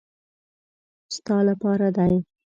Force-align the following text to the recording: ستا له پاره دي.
ستا 1.15 1.35
له 1.47 1.53
پاره 1.61 1.89
دي. 1.97 2.15